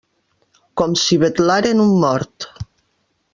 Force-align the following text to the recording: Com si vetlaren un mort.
Com 0.81 0.95
si 1.01 1.17
vetlaren 1.25 1.85
un 1.85 1.93
mort. 2.05 2.49